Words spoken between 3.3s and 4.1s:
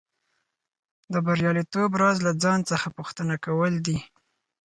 کول دي